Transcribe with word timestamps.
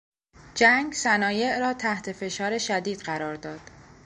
جنگ 0.55 0.93
صنایع 0.93 1.59
را 1.59 1.73
تحت 1.73 2.11
فشار 2.11 2.57
شدید 2.57 2.99
قرار 2.99 3.35
داد. 3.35 3.61